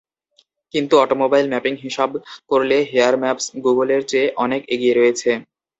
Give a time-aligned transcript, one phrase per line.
[0.73, 2.09] কিন্তু automobile mapping হিসাব
[2.51, 5.29] করলে হেয়ার ম্যাপস গুগলের চেয়ে অনেক এগিয়ে রয়েছে।